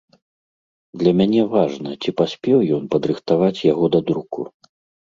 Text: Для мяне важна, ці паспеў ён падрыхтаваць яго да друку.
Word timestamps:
Для 1.01 1.11
мяне 1.19 1.41
важна, 1.53 1.91
ці 2.01 2.15
паспеў 2.23 2.67
ён 2.79 2.83
падрыхтаваць 2.97 3.57
яго 3.73 3.85
да 3.97 4.05
друку. 4.11 4.53